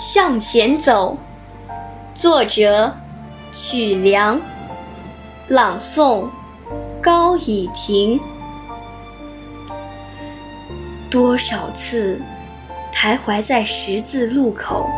[0.00, 1.18] 向前走，
[2.14, 2.94] 作者
[3.50, 4.40] 曲梁，
[5.48, 6.28] 朗诵
[7.02, 8.20] 高以婷。
[11.10, 12.22] 多少次
[12.94, 14.88] 徘徊在十字路口，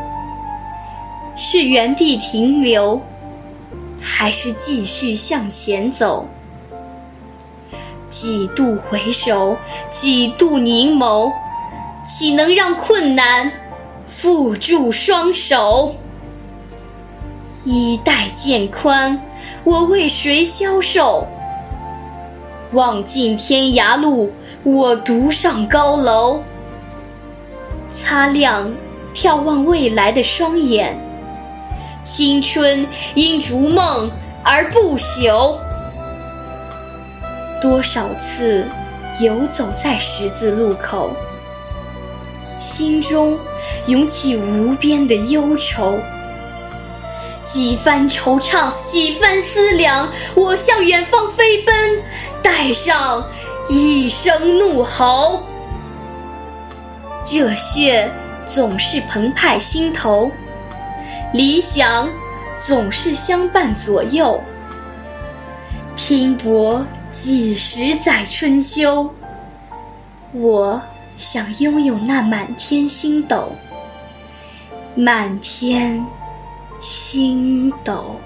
[1.35, 3.01] 是原地停留，
[4.03, 6.29] 还是继续向前走？
[8.11, 9.57] 几度回首，
[9.91, 11.32] 几度凝眸，
[12.05, 13.51] 岂能让困难
[14.23, 15.94] 缚住双手？
[17.64, 19.18] 衣带渐宽，
[19.64, 21.27] 我为谁消瘦？
[22.72, 24.30] 望尽天涯路，
[24.63, 26.43] 我独上高楼。
[27.96, 28.71] 擦亮
[29.14, 30.94] 眺望未来的双眼，
[32.02, 34.11] 青春因逐梦
[34.44, 35.56] 而不朽。
[37.62, 38.66] 多少次
[39.19, 41.11] 游走在十字路口，
[42.61, 43.39] 心中
[43.86, 45.98] 涌起无边的忧愁。
[47.44, 51.74] 几番惆怅，几番思量，我向远方飞奔，
[52.42, 53.24] 带上
[53.68, 55.42] 一声怒吼。
[57.30, 58.10] 热血
[58.46, 60.30] 总是澎湃心头，
[61.33, 62.08] 理想
[62.60, 64.40] 总是相伴左右。
[65.96, 66.84] 拼搏。
[67.12, 69.12] 几十载春秋，
[70.33, 70.80] 我
[71.16, 73.50] 想拥有那满天星斗，
[74.94, 76.04] 满天
[76.80, 78.20] 星斗。